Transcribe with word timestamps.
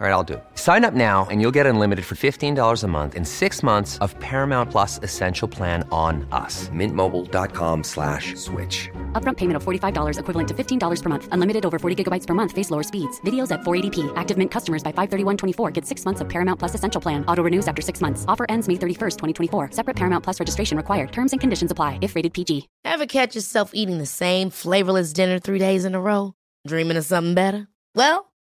All 0.00 0.06
right, 0.06 0.12
I'll 0.12 0.22
do 0.22 0.34
it. 0.34 0.44
Sign 0.54 0.84
up 0.84 0.94
now 0.94 1.26
and 1.28 1.40
you'll 1.40 1.56
get 1.58 1.66
unlimited 1.66 2.04
for 2.04 2.14
$15 2.14 2.84
a 2.84 2.86
month 2.86 3.16
in 3.16 3.24
six 3.24 3.64
months 3.64 3.98
of 3.98 4.16
Paramount 4.20 4.70
Plus 4.70 5.00
Essential 5.02 5.48
Plan 5.48 5.82
on 5.90 6.24
us. 6.30 6.68
Mintmobile.com 6.68 7.82
slash 7.82 8.36
switch. 8.36 8.88
Upfront 9.20 9.38
payment 9.38 9.56
of 9.56 9.64
$45 9.64 10.20
equivalent 10.20 10.48
to 10.50 10.54
$15 10.54 11.02
per 11.02 11.08
month. 11.08 11.28
Unlimited 11.32 11.66
over 11.66 11.80
40 11.80 12.04
gigabytes 12.04 12.28
per 12.28 12.34
month. 12.34 12.52
Face 12.52 12.70
lower 12.70 12.84
speeds. 12.84 13.20
Videos 13.22 13.50
at 13.50 13.62
480p. 13.62 14.12
Active 14.14 14.38
Mint 14.38 14.52
customers 14.52 14.84
by 14.84 14.92
531.24 14.92 15.72
get 15.72 15.84
six 15.84 16.04
months 16.04 16.20
of 16.20 16.28
Paramount 16.28 16.60
Plus 16.60 16.76
Essential 16.76 17.00
Plan. 17.00 17.24
Auto 17.26 17.42
renews 17.42 17.66
after 17.66 17.82
six 17.82 18.00
months. 18.00 18.24
Offer 18.28 18.46
ends 18.48 18.68
May 18.68 18.74
31st, 18.74 19.16
2024. 19.18 19.72
Separate 19.72 19.96
Paramount 19.96 20.22
Plus 20.22 20.38
registration 20.38 20.76
required. 20.76 21.10
Terms 21.10 21.32
and 21.32 21.40
conditions 21.40 21.72
apply 21.72 21.98
if 22.02 22.14
rated 22.14 22.32
PG. 22.34 22.68
Ever 22.84 23.06
catch 23.06 23.34
yourself 23.34 23.72
eating 23.74 23.98
the 23.98 24.06
same 24.06 24.50
flavorless 24.50 25.12
dinner 25.12 25.40
three 25.40 25.58
days 25.58 25.84
in 25.84 25.96
a 25.96 26.00
row? 26.00 26.34
Dreaming 26.68 26.96
of 26.96 27.04
something 27.04 27.34
better? 27.34 27.66
Well, 27.96 28.27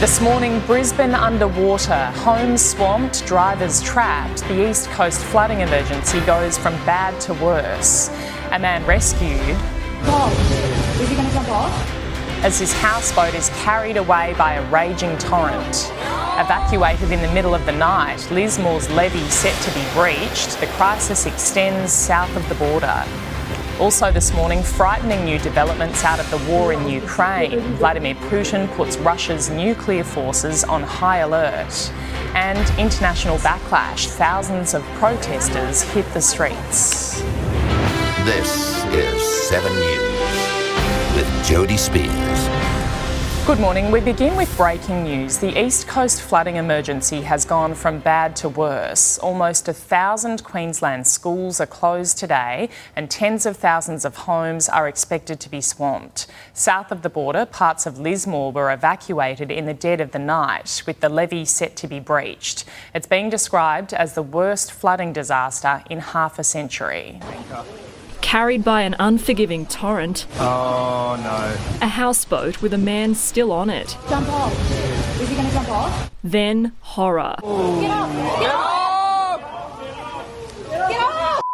This 0.00 0.18
morning, 0.18 0.60
Brisbane 0.60 1.14
underwater, 1.14 2.06
homes 2.22 2.64
swamped, 2.64 3.26
drivers 3.26 3.82
trapped. 3.82 4.42
The 4.44 4.70
East 4.70 4.88
Coast 4.88 5.20
flooding 5.20 5.60
emergency 5.60 6.20
goes 6.20 6.56
from 6.56 6.72
bad 6.86 7.20
to 7.20 7.34
worse. 7.34 8.08
A 8.50 8.58
man 8.58 8.82
rescued 8.86 9.30
Is 9.30 11.06
he 11.06 11.14
going 11.14 11.28
to 11.28 11.34
jump 11.34 11.50
off? 11.50 11.96
as 12.42 12.58
his 12.58 12.72
houseboat 12.72 13.34
is 13.34 13.50
carried 13.50 13.98
away 13.98 14.34
by 14.38 14.54
a 14.54 14.70
raging 14.70 15.18
torrent. 15.18 15.92
Evacuated 16.38 17.12
in 17.12 17.20
the 17.20 17.30
middle 17.34 17.54
of 17.54 17.66
the 17.66 17.72
night, 17.72 18.26
Lismore's 18.30 18.88
levee 18.92 19.28
set 19.28 19.54
to 19.64 19.70
be 19.78 19.84
breached. 19.92 20.58
The 20.60 20.66
crisis 20.78 21.26
extends 21.26 21.92
south 21.92 22.34
of 22.34 22.48
the 22.48 22.54
border. 22.54 23.04
Also, 23.80 24.12
this 24.12 24.34
morning, 24.34 24.62
frightening 24.62 25.24
new 25.24 25.38
developments 25.38 26.04
out 26.04 26.20
of 26.20 26.30
the 26.30 26.52
war 26.52 26.74
in 26.74 26.86
Ukraine. 26.86 27.58
Vladimir 27.76 28.14
Putin 28.14 28.70
puts 28.76 28.98
Russia's 28.98 29.48
nuclear 29.48 30.04
forces 30.04 30.64
on 30.64 30.82
high 30.82 31.20
alert. 31.20 31.90
And 32.34 32.58
international 32.78 33.38
backlash. 33.38 34.06
Thousands 34.08 34.74
of 34.74 34.82
protesters 35.00 35.80
hit 35.80 36.04
the 36.12 36.20
streets. 36.20 37.22
This 38.26 38.84
is 38.92 39.48
7 39.48 39.72
News 39.72 41.16
with 41.16 41.26
Jodie 41.48 41.78
Speers. 41.78 42.69
Good 43.50 43.58
morning. 43.58 43.90
We 43.90 43.98
begin 43.98 44.36
with 44.36 44.56
breaking 44.56 45.02
news. 45.02 45.38
The 45.38 45.60
East 45.60 45.88
Coast 45.88 46.22
flooding 46.22 46.54
emergency 46.54 47.22
has 47.22 47.44
gone 47.44 47.74
from 47.74 47.98
bad 47.98 48.36
to 48.36 48.48
worse. 48.48 49.18
Almost 49.18 49.66
a 49.66 49.72
thousand 49.72 50.44
Queensland 50.44 51.08
schools 51.08 51.60
are 51.60 51.66
closed 51.66 52.16
today, 52.16 52.68
and 52.94 53.10
tens 53.10 53.46
of 53.46 53.56
thousands 53.56 54.04
of 54.04 54.18
homes 54.18 54.68
are 54.68 54.86
expected 54.86 55.40
to 55.40 55.50
be 55.50 55.60
swamped. 55.60 56.28
South 56.52 56.92
of 56.92 57.02
the 57.02 57.10
border, 57.10 57.44
parts 57.44 57.86
of 57.86 57.98
Lismore 57.98 58.52
were 58.52 58.70
evacuated 58.70 59.50
in 59.50 59.66
the 59.66 59.74
dead 59.74 60.00
of 60.00 60.12
the 60.12 60.20
night, 60.20 60.84
with 60.86 61.00
the 61.00 61.08
levee 61.08 61.44
set 61.44 61.74
to 61.74 61.88
be 61.88 61.98
breached. 61.98 62.64
It's 62.94 63.08
being 63.08 63.30
described 63.30 63.92
as 63.92 64.14
the 64.14 64.22
worst 64.22 64.70
flooding 64.70 65.12
disaster 65.12 65.82
in 65.90 65.98
half 65.98 66.38
a 66.38 66.44
century. 66.44 67.18
Carried 68.20 68.62
by 68.62 68.82
an 68.82 68.94
unforgiving 69.00 69.66
torrent, 69.66 70.26
Oh 70.38 71.18
no. 71.22 71.56
a 71.84 71.88
houseboat 71.88 72.62
with 72.62 72.72
a 72.72 72.78
man 72.78 73.14
still 73.14 73.50
on 73.50 73.68
it. 73.70 73.96
Jump 74.08 74.28
off. 74.28 75.20
Is 75.20 75.28
he 75.28 75.34
going 75.34 75.48
to 75.48 75.52
jump 75.52 75.68
off? 75.68 76.10
Then 76.22 76.72
horror. 76.80 77.34
Get 77.40 77.90
up! 77.90 78.12
Get 78.40 78.50
up! 78.54 79.40
Get 80.80 81.02
up! 81.02 81.44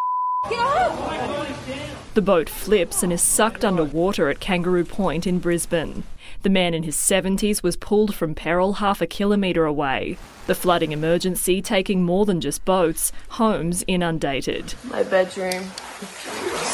Get 0.49 0.59
up! 0.59 2.13
The 2.13 2.21
boat 2.21 2.47
flips 2.49 3.01
and 3.01 3.11
is 3.11 3.21
sucked 3.21 3.65
underwater 3.65 4.29
at 4.29 4.39
Kangaroo 4.39 4.85
Point 4.85 5.25
in 5.25 5.39
Brisbane. 5.39 6.03
The 6.43 6.49
man 6.49 6.73
in 6.75 6.83
his 6.83 6.95
70s 6.95 7.63
was 7.63 7.75
pulled 7.75 8.13
from 8.13 8.35
peril 8.35 8.73
half 8.73 9.01
a 9.01 9.07
kilometre 9.07 9.65
away. 9.65 10.17
The 10.45 10.55
flooding 10.55 10.91
emergency 10.91 11.61
taking 11.61 12.03
more 12.03 12.25
than 12.25 12.39
just 12.39 12.63
boats, 12.65 13.11
homes 13.29 13.83
inundated. 13.87 14.75
my 14.83 15.01
bedroom. 15.03 15.71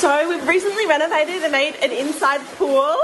So 0.04 0.28
we've 0.28 0.46
recently 0.46 0.86
renovated 0.86 1.44
and 1.44 1.54
made 1.54 1.76
an 1.76 1.94
inside 1.94 2.42
pool. 2.58 2.98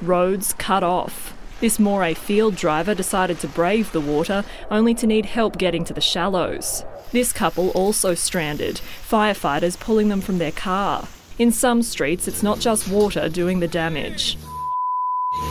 Roads 0.00 0.54
cut 0.54 0.82
off. 0.82 1.36
This 1.60 1.76
Morayfield 1.76 2.56
driver 2.56 2.94
decided 2.94 3.38
to 3.40 3.48
brave 3.48 3.92
the 3.92 4.00
water 4.00 4.46
only 4.70 4.94
to 4.94 5.06
need 5.06 5.26
help 5.26 5.58
getting 5.58 5.84
to 5.84 5.92
the 5.92 6.00
shallows. 6.00 6.86
This 7.12 7.34
couple 7.34 7.68
also 7.72 8.14
stranded, 8.14 8.80
firefighters 9.06 9.78
pulling 9.78 10.08
them 10.08 10.22
from 10.22 10.38
their 10.38 10.52
car. 10.52 11.06
In 11.38 11.52
some 11.52 11.82
streets, 11.82 12.26
it's 12.26 12.42
not 12.42 12.60
just 12.60 12.88
water 12.88 13.28
doing 13.28 13.60
the 13.60 13.68
damage. 13.68 14.38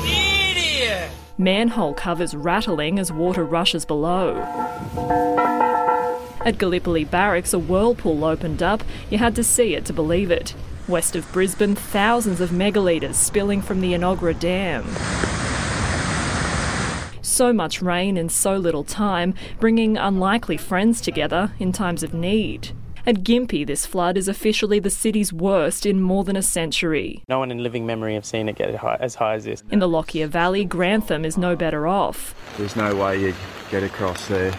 Idiot. 0.04 1.12
Manhole 1.38 1.94
covers 1.94 2.36
rattling 2.36 2.98
as 2.98 3.12
water 3.12 3.44
rushes 3.46 3.86
below. 3.86 4.34
At 6.48 6.60
Gallipoli 6.60 7.04
Barracks, 7.04 7.52
a 7.52 7.60
whirlpool 7.60 8.24
opened 8.24 8.64
up. 8.64 8.82
You 9.10 9.18
had 9.18 9.36
to 9.36 9.44
see 9.44 9.76
it 9.76 9.84
to 9.84 9.92
believe 9.92 10.32
it. 10.32 10.56
West 10.88 11.14
of 11.18 11.30
Brisbane, 11.34 11.76
thousands 11.76 12.40
of 12.40 12.52
megalitres 12.52 13.16
spilling 13.16 13.62
from 13.62 13.82
the 13.82 13.92
Enoggera 13.92 14.40
Dam. 14.40 14.86
So 17.22 17.52
much 17.52 17.82
rain 17.82 18.16
in 18.16 18.30
so 18.30 18.56
little 18.56 18.86
time, 18.86 19.34
bringing 19.60 19.98
unlikely 19.98 20.56
friends 20.56 21.02
together 21.02 21.52
in 21.60 21.74
times 21.74 22.02
of 22.02 22.14
need. 22.14 22.70
At 23.06 23.26
Gympie, 23.26 23.68
this 23.68 23.86
flood 23.86 24.18
is 24.18 24.30
officially 24.30 24.80
the 24.80 24.90
city's 24.90 25.34
worst 25.34 25.86
in 25.86 26.00
more 26.00 26.24
than 26.24 26.38
a 26.38 26.42
century. 26.42 27.24
No 27.28 27.40
one 27.40 27.52
in 27.52 27.62
living 27.62 27.86
memory 27.86 28.14
have 28.14 28.26
seen 28.26 28.48
it 28.48 28.56
get 28.56 28.74
high, 28.74 28.96
as 29.02 29.16
high 29.16 29.34
as 29.34 29.44
this. 29.44 29.64
In 29.70 29.80
the 29.80 29.90
Lockyer 29.90 30.28
Valley, 30.28 30.64
Grantham 30.64 31.26
is 31.26 31.38
no 31.38 31.58
better 31.58 31.88
off. 31.88 32.34
There's 32.58 32.78
no 32.78 32.96
way 32.96 33.20
you 33.20 33.34
get 33.70 33.84
across 33.84 34.30
there. 34.30 34.58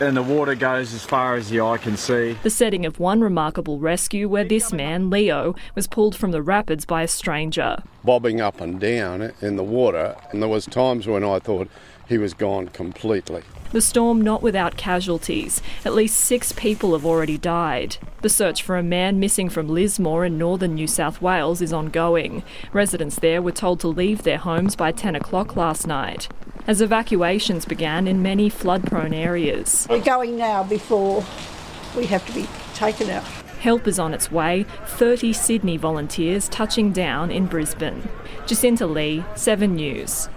And 0.00 0.16
the 0.16 0.22
water 0.22 0.54
goes 0.54 0.94
as 0.94 1.04
far 1.04 1.34
as 1.34 1.50
the 1.50 1.60
eye 1.60 1.76
can 1.76 1.96
see. 1.96 2.36
The 2.44 2.50
setting 2.50 2.86
of 2.86 3.00
one 3.00 3.20
remarkable 3.20 3.80
rescue 3.80 4.28
where 4.28 4.44
this 4.44 4.72
man, 4.72 5.10
Leo, 5.10 5.56
was 5.74 5.88
pulled 5.88 6.14
from 6.14 6.30
the 6.30 6.40
rapids 6.40 6.84
by 6.84 7.02
a 7.02 7.08
stranger. 7.08 7.82
bobbing 8.04 8.40
up 8.40 8.60
and 8.60 8.78
down 8.78 9.32
in 9.42 9.56
the 9.56 9.64
water, 9.64 10.14
and 10.30 10.40
there 10.40 10.48
was 10.48 10.66
times 10.66 11.08
when 11.08 11.24
I 11.24 11.40
thought 11.40 11.68
he 12.08 12.16
was 12.16 12.32
gone 12.32 12.68
completely. 12.68 13.42
The 13.72 13.80
storm 13.80 14.22
not 14.22 14.40
without 14.40 14.76
casualties. 14.76 15.60
At 15.84 15.94
least 15.94 16.18
six 16.18 16.52
people 16.52 16.92
have 16.92 17.04
already 17.04 17.36
died. 17.36 17.96
The 18.22 18.30
search 18.30 18.62
for 18.62 18.78
a 18.78 18.82
man 18.82 19.20
missing 19.20 19.50
from 19.50 19.68
Lismore 19.68 20.24
in 20.24 20.38
northern 20.38 20.74
New 20.74 20.86
South 20.86 21.20
Wales 21.20 21.60
is 21.60 21.72
ongoing. 21.72 22.44
Residents 22.72 23.16
there 23.16 23.42
were 23.42 23.52
told 23.52 23.80
to 23.80 23.88
leave 23.88 24.22
their 24.22 24.38
homes 24.38 24.74
by 24.74 24.92
10 24.92 25.16
o'clock 25.16 25.54
last 25.56 25.86
night. 25.86 26.28
As 26.68 26.82
evacuations 26.82 27.64
began 27.64 28.06
in 28.06 28.20
many 28.20 28.50
flood 28.50 28.86
prone 28.86 29.14
areas. 29.14 29.86
We're 29.88 30.02
going 30.02 30.36
now 30.36 30.62
before 30.62 31.24
we 31.96 32.04
have 32.04 32.26
to 32.26 32.32
be 32.34 32.46
taken 32.74 33.08
out. 33.08 33.24
Help 33.58 33.88
is 33.88 33.98
on 33.98 34.12
its 34.12 34.30
way, 34.30 34.66
30 34.84 35.32
Sydney 35.32 35.78
volunteers 35.78 36.46
touching 36.50 36.92
down 36.92 37.30
in 37.30 37.46
Brisbane. 37.46 38.06
Jacinta 38.46 38.86
Lee, 38.86 39.24
7 39.34 39.74
News. 39.76 40.28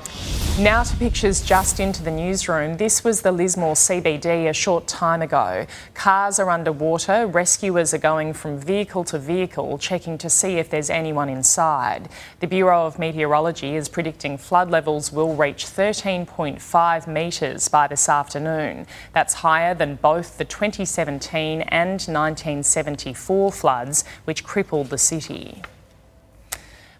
Now 0.60 0.84
to 0.84 0.96
pictures 0.98 1.42
just 1.42 1.80
into 1.80 2.04
the 2.04 2.12
newsroom. 2.12 2.76
This 2.76 3.06
was 3.06 3.22
the 3.22 3.32
Lismore 3.32 3.74
CBD 3.74 4.50
a 4.50 4.54
short 4.54 4.86
time 4.86 5.22
ago. 5.22 5.66
Cars 5.94 6.40
are 6.40 6.50
underwater. 6.50 7.26
Rescuers 7.26 7.94
are 7.94 7.98
going 7.98 8.34
from 8.34 8.60
vehicle 8.60 9.06
to 9.06 9.18
vehicle, 9.18 9.78
checking 9.78 10.18
to 10.20 10.30
see 10.30 10.58
if 10.58 10.70
there's 10.70 10.90
anyone 10.90 11.30
inside. 11.30 12.10
The 12.42 12.48
Bureau 12.48 12.86
of 12.86 13.00
Meteorology 13.00 13.76
is 13.78 13.88
predicting 13.88 14.38
flood 14.38 14.70
levels 14.70 15.12
will 15.12 15.36
reach 15.36 15.66
13.5 15.66 17.08
metres 17.08 17.68
by 17.70 17.88
this 17.88 18.10
afternoon. 18.10 18.88
That's 19.14 19.36
higher 19.36 19.74
than 19.74 19.96
both 19.96 20.38
the 20.38 20.46
2017 20.46 21.62
and 21.62 21.92
1974 21.92 23.52
floods, 23.54 24.04
which 24.26 24.44
crippled 24.44 24.90
the 24.90 24.98
city. 24.98 25.64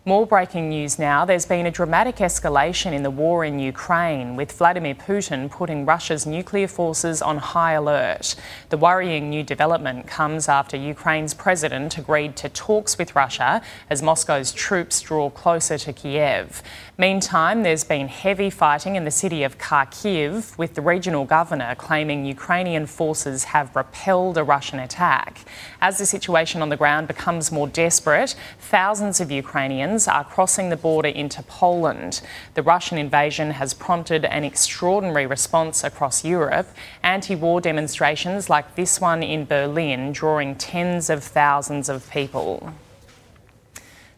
More 0.04 0.26
breaking 0.26 0.70
news 0.70 0.98
now. 0.98 1.26
There's 1.26 1.46
been 1.46 1.68
a 1.68 1.72
dramatic 1.72 2.16
escalation 2.16 2.92
in 2.92 3.04
the 3.04 3.12
war 3.12 3.46
in 3.46 3.60
Ukraine, 3.60 4.36
with 4.36 4.52
Vladimir 4.52 4.96
Putin 4.96 5.48
putting 5.48 5.86
Russia's 5.86 6.26
nuclear 6.26 6.68
forces 6.68 7.22
on 7.22 7.38
high 7.38 7.74
alert. 7.74 8.36
The 8.70 8.80
worrying 8.80 9.30
new 9.30 9.44
development 9.44 10.08
comes 10.08 10.50
after 10.50 10.76
Ukraine's 10.76 11.36
president 11.36 12.00
agreed 12.00 12.36
to 12.38 12.50
talks 12.50 12.98
with 12.98 13.16
Russia 13.16 13.62
as 13.92 14.02
Moscow's 14.02 14.52
troops 14.52 15.02
draw 15.02 15.30
closer 15.30 15.78
to 15.78 15.94
Kiev. 15.94 16.64
Meantime, 16.98 17.62
there's 17.62 17.84
been 17.84 18.08
heavy 18.08 18.50
fighting 18.50 18.96
in 18.96 19.06
the 19.06 19.12
city 19.12 19.44
of 19.44 19.60
Kharkiv, 19.60 20.58
with 20.58 20.74
the 20.74 20.82
regional 20.82 21.26
governor 21.26 21.76
claiming 21.76 22.26
Ukrainian 22.26 22.88
forces 22.88 23.44
have 23.44 23.76
repelled 23.76 24.40
a 24.40 24.44
Russian 24.44 24.80
attack. 24.80 25.46
As 25.80 26.00
the 26.00 26.08
situation 26.08 26.64
on 26.64 26.70
the 26.70 26.78
ground 26.78 27.08
becomes 27.08 27.52
more 27.52 27.68
desperate, 27.68 28.36
thousands 28.60 29.22
of 29.22 29.30
Ukrainians 29.30 29.91
are 30.08 30.24
crossing 30.24 30.70
the 30.70 30.78
border 30.78 31.10
into 31.10 31.44
Poland. 31.44 32.22
The 32.54 32.64
Russian 32.64 32.98
invasion 32.98 33.52
has 33.52 33.74
prompted 33.74 34.26
an 34.26 34.44
extraordinary 34.44 35.26
response 35.26 35.84
across 35.84 36.24
Europe. 36.24 36.68
Anti 37.04 37.36
war 37.36 37.60
demonstrations 37.60 38.50
like 38.50 38.76
this 38.76 39.02
one 39.02 39.22
in 39.22 39.46
Berlin 39.46 40.12
drawing 40.14 40.56
tens 40.56 41.10
of 41.10 41.24
thousands 41.24 41.90
of 41.90 42.10
people. 42.10 42.74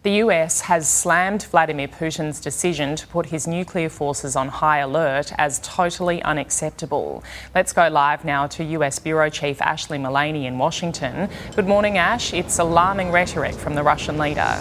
The 0.04 0.20
US 0.24 0.60
has 0.62 0.86
slammed 0.86 1.44
Vladimir 1.44 1.88
Putin's 1.88 2.42
decision 2.42 2.98
to 2.98 3.08
put 3.08 3.28
his 3.28 3.48
nuclear 3.48 3.88
forces 3.88 4.36
on 4.36 4.50
high 4.50 4.80
alert 4.80 5.32
as 5.38 5.60
totally 5.64 6.22
unacceptable. 6.24 7.24
Let's 7.56 7.72
go 7.72 7.88
live 7.88 8.26
now 8.26 8.46
to 8.48 8.66
US 8.66 9.00
Bureau 9.00 9.30
Chief 9.30 9.60
Ashlee 9.60 10.02
Mullany 10.02 10.44
in 10.44 10.58
Washington. 10.58 11.30
Good 11.56 11.68
morning, 11.68 11.98
Ash. 11.98 12.34
It's 12.34 12.60
alarming 12.60 13.12
rhetoric 13.12 13.56
from 13.56 13.76
the 13.76 13.84
Russian 13.84 14.18
leader. 14.18 14.60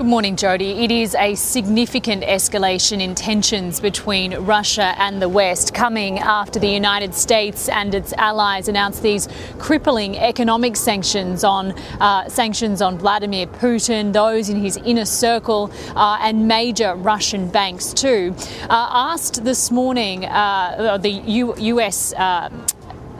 Good 0.00 0.06
morning, 0.06 0.34
Jodie. 0.34 0.82
It 0.82 0.90
is 0.90 1.14
a 1.14 1.34
significant 1.34 2.22
escalation 2.22 3.02
in 3.02 3.14
tensions 3.14 3.80
between 3.80 4.32
Russia 4.34 4.94
and 4.96 5.20
the 5.20 5.28
West, 5.28 5.74
coming 5.74 6.18
after 6.18 6.58
the 6.58 6.70
United 6.70 7.14
States 7.14 7.68
and 7.68 7.94
its 7.94 8.14
allies 8.14 8.66
announced 8.66 9.02
these 9.02 9.28
crippling 9.58 10.16
economic 10.16 10.76
sanctions 10.76 11.44
on 11.44 11.72
uh, 12.00 12.26
sanctions 12.30 12.80
on 12.80 12.96
Vladimir 12.96 13.46
Putin, 13.46 14.14
those 14.14 14.48
in 14.48 14.56
his 14.56 14.78
inner 14.78 15.04
circle, 15.04 15.70
uh, 15.94 16.18
and 16.22 16.48
major 16.48 16.94
Russian 16.94 17.50
banks 17.50 17.92
too. 17.92 18.34
Uh, 18.70 18.88
asked 19.10 19.44
this 19.44 19.70
morning, 19.70 20.24
uh, 20.24 20.96
the 20.96 21.10
U- 21.10 21.54
U.S. 21.58 22.14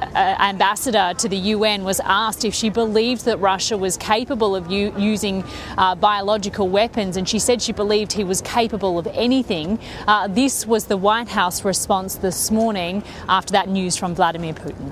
Ambassador 0.01 1.15
to 1.19 1.29
the 1.29 1.37
UN 1.37 1.85
was 1.85 2.01
asked 2.01 2.45
if 2.45 2.55
she 2.55 2.71
believed 2.71 3.25
that 3.25 3.39
Russia 3.39 3.77
was 3.77 3.97
capable 3.97 4.57
of 4.57 4.71
u- 4.71 4.95
using 4.99 5.45
uh, 5.79 5.95
biological 5.95 6.69
weapons, 6.69 7.17
and 7.17 7.29
she 7.29 7.39
said 7.39 7.63
she 7.63 7.73
believed 7.73 8.13
he 8.13 8.25
was 8.25 8.41
capable 8.43 8.99
of 8.99 9.07
anything. 9.09 9.79
Uh, 10.07 10.27
this 10.29 10.67
was 10.67 10.87
the 10.87 10.97
White 10.97 11.29
House 11.29 11.65
response 11.65 12.17
this 12.17 12.51
morning 12.51 13.03
after 13.29 13.53
that 13.53 13.69
news 13.69 13.97
from 13.97 14.15
Vladimir 14.15 14.55
Putin. 14.55 14.91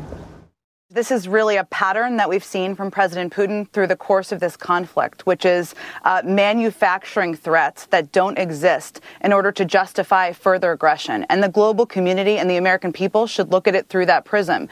This 0.90 1.10
is 1.10 1.28
really 1.28 1.56
a 1.56 1.64
pattern 1.64 2.16
that 2.16 2.31
we've 2.31 2.43
seen 2.43 2.75
from 2.75 2.90
President 2.90 3.31
Putin 3.31 3.69
through 3.72 3.88
the 3.88 3.96
course 3.96 4.32
of 4.32 4.40
this 4.40 4.56
conflict, 4.56 5.26
which 5.26 5.44
is 5.44 5.75
uh, 6.05 6.22
manufacturing 6.25 7.34
threats 7.34 7.84
that 7.87 8.10
don't 8.10 8.38
exist 8.38 9.02
in 9.20 9.34
order 9.34 9.52
to 9.52 9.66
justify 9.66 10.32
further 10.32 10.72
aggression. 10.72 11.26
And 11.28 11.43
the 11.43 11.50
global 11.50 11.84
community 11.84 12.38
and 12.38 12.49
the 12.49 12.56
American 12.56 12.90
people 12.90 13.26
should 13.26 13.52
look 13.52 13.69
at 13.69 13.75
it 13.75 13.88
through 13.88 14.06
that 14.06 14.25
prism. 14.25 14.70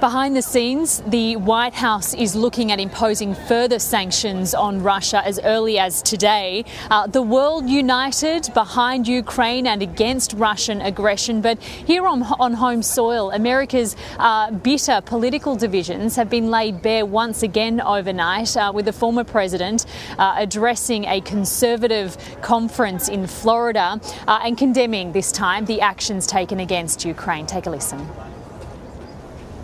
Behind 0.00 0.36
the 0.36 0.42
scenes, 0.42 1.02
the 1.06 1.36
White 1.36 1.72
House 1.72 2.14
is 2.14 2.34
looking 2.34 2.72
at 2.72 2.80
imposing 2.80 3.34
further 3.34 3.78
sanctions 3.78 4.52
on 4.52 4.82
Russia 4.82 5.22
as 5.24 5.40
early 5.44 5.78
as 5.78 6.02
today. 6.02 6.64
Uh, 6.90 7.06
the 7.06 7.22
world 7.22 7.70
united 7.70 8.52
behind 8.54 9.06
Ukraine 9.06 9.66
and 9.66 9.82
against 9.82 10.32
Russian 10.34 10.82
aggression. 10.82 11.40
But 11.40 11.62
here 11.62 12.06
on, 12.06 12.22
on 12.22 12.54
home 12.54 12.82
soil, 12.82 13.30
America's 13.30 13.96
uh, 14.18 14.50
bitter 14.50 15.00
political 15.00 15.56
divisions 15.56 16.16
have 16.16 16.28
been 16.28 16.50
laid 16.50 16.82
bare 16.82 17.06
once 17.06 17.42
again 17.42 17.80
overnight, 17.80 18.56
uh, 18.56 18.72
with 18.74 18.86
the 18.86 18.92
former 18.92 19.24
president 19.24 19.86
uh, 20.18 20.34
addressing 20.36 21.04
a 21.04 21.20
conservative 21.20 22.18
conference 22.42 23.08
in 23.08 23.26
Florida 23.26 24.00
uh, 24.26 24.40
and 24.42 24.58
condemning 24.58 25.12
this 25.12 25.30
time 25.30 25.64
the 25.64 25.80
actions 25.80 26.26
taken 26.26 26.60
against 26.60 27.04
Ukraine. 27.04 27.46
Take 27.46 27.66
a 27.66 27.70
listen. 27.70 28.33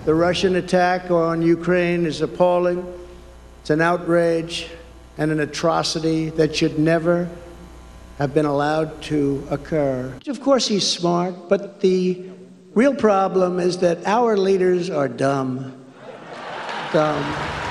The 0.06 0.14
Russian 0.14 0.56
attack 0.56 1.10
on 1.10 1.42
Ukraine 1.42 2.06
is 2.06 2.22
appalling. 2.22 2.82
It's 3.60 3.68
an 3.68 3.82
outrage 3.82 4.70
and 5.18 5.30
an 5.30 5.40
atrocity 5.40 6.30
that 6.30 6.56
should 6.56 6.78
never 6.78 7.28
have 8.16 8.32
been 8.32 8.46
allowed 8.46 9.02
to 9.02 9.46
occur. 9.50 10.14
Of 10.26 10.40
course, 10.40 10.66
he's 10.66 10.86
smart, 10.86 11.50
but 11.50 11.80
the 11.80 12.30
real 12.72 12.94
problem 12.94 13.60
is 13.60 13.78
that 13.78 14.06
our 14.06 14.38
leaders 14.38 14.88
are 14.88 15.08
dumb. 15.08 15.74
Dumb. 16.94 17.69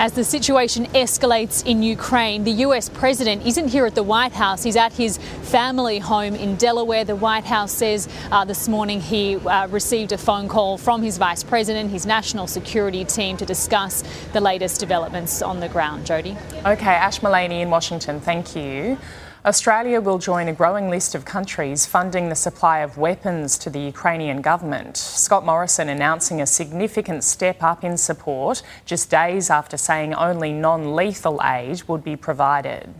As 0.00 0.12
the 0.12 0.24
situation 0.24 0.86
escalates 0.94 1.62
in 1.66 1.82
Ukraine, 1.82 2.44
the 2.44 2.64
US 2.64 2.88
president 2.88 3.44
isn't 3.44 3.68
here 3.68 3.84
at 3.84 3.94
the 3.94 4.02
White 4.02 4.32
House. 4.32 4.62
He's 4.62 4.74
at 4.74 4.94
his 4.94 5.18
family 5.42 5.98
home 5.98 6.34
in 6.34 6.56
Delaware. 6.56 7.04
The 7.04 7.16
White 7.16 7.44
House 7.44 7.70
says 7.70 8.08
uh, 8.32 8.46
this 8.46 8.66
morning 8.66 9.02
he 9.02 9.36
uh, 9.36 9.66
received 9.66 10.12
a 10.12 10.16
phone 10.16 10.48
call 10.48 10.78
from 10.78 11.02
his 11.02 11.18
vice 11.18 11.44
president, 11.44 11.90
his 11.90 12.06
national 12.06 12.46
security 12.46 13.04
team, 13.04 13.36
to 13.36 13.44
discuss 13.44 14.02
the 14.32 14.40
latest 14.40 14.80
developments 14.80 15.42
on 15.42 15.60
the 15.60 15.68
ground. 15.68 16.06
Jodie. 16.06 16.34
Okay, 16.64 16.94
Ash 16.94 17.20
Mullany 17.20 17.60
in 17.60 17.68
Washington, 17.68 18.22
thank 18.22 18.56
you. 18.56 18.96
Australia 19.42 20.02
will 20.02 20.18
join 20.18 20.48
a 20.48 20.52
growing 20.52 20.90
list 20.90 21.14
of 21.14 21.24
countries 21.24 21.86
funding 21.86 22.28
the 22.28 22.34
supply 22.34 22.80
of 22.80 22.98
weapons 22.98 23.56
to 23.56 23.70
the 23.70 23.80
Ukrainian 23.80 24.42
government. 24.42 24.98
Scott 24.98 25.46
Morrison 25.46 25.88
announcing 25.88 26.42
a 26.42 26.46
significant 26.46 27.24
step 27.24 27.62
up 27.62 27.82
in 27.82 27.96
support 27.96 28.62
just 28.84 29.08
days 29.08 29.48
after 29.48 29.78
saying 29.78 30.12
only 30.12 30.52
non 30.52 30.94
lethal 30.94 31.40
aid 31.42 31.82
would 31.88 32.04
be 32.04 32.16
provided. 32.16 32.92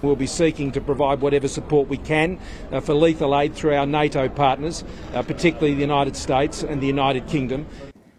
We'll 0.00 0.14
be 0.14 0.28
seeking 0.28 0.70
to 0.72 0.80
provide 0.80 1.20
whatever 1.20 1.48
support 1.48 1.88
we 1.88 1.96
can 1.96 2.38
uh, 2.70 2.78
for 2.78 2.94
lethal 2.94 3.36
aid 3.36 3.56
through 3.56 3.74
our 3.74 3.86
NATO 3.86 4.28
partners, 4.28 4.84
uh, 5.12 5.22
particularly 5.24 5.74
the 5.74 5.80
United 5.80 6.14
States 6.14 6.62
and 6.62 6.80
the 6.80 6.86
United 6.86 7.26
Kingdom. 7.26 7.66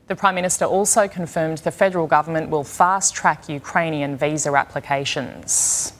The 0.07 0.17
Prime 0.17 0.35
Minister 0.35 0.65
also 0.65 1.07
confirmed 1.07 1.59
the 1.59 1.71
federal 1.71 2.05
government 2.05 2.49
will 2.49 2.65
fast 2.65 3.15
track 3.15 3.47
Ukrainian 3.47 4.17
visa 4.17 4.53
applications. 4.53 5.93